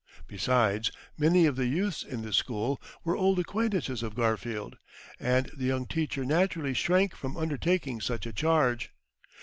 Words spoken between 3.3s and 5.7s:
acquaintances of Garfield, and the